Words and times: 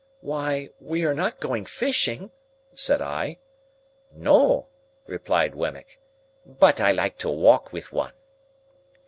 "Why, 0.21 0.71
we 0.79 1.05
are 1.05 1.13
not 1.13 1.39
going 1.39 1.63
fishing!" 1.63 2.31
said 2.73 3.03
I. 3.03 3.37
"No," 4.11 4.65
returned 5.05 5.53
Wemmick, 5.53 5.99
"but 6.43 6.81
I 6.81 6.91
like 6.91 7.19
to 7.19 7.29
walk 7.29 7.71
with 7.71 7.91
one." 7.93 8.13